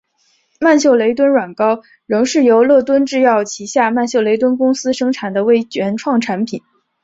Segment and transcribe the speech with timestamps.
[0.59, 6.63] 曼秀雷敦软膏仍是由乐敦制药旗下曼秀雷敦公司生产的为原创产品。